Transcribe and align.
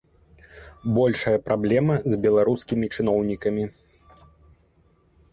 Большая 0.95 1.39
праблема 1.49 1.93
з 2.13 2.19
беларускімі 2.23 2.85
чыноўнікамі. 2.95 3.67